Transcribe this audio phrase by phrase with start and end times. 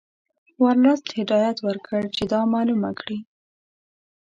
[0.63, 3.19] ورلسټ هدایت ورکړ چې دا معلومه کړي.